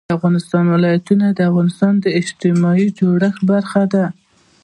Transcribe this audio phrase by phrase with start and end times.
[0.07, 4.05] د افغانستان ولايتونه د افغانستان د اجتماعي جوړښت برخه ده.